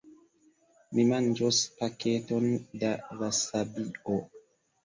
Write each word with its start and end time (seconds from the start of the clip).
Mi 0.99 1.03
manĝos 1.09 1.59
paketon 1.81 2.49
da 2.85 2.91
vasabio. 3.23 4.19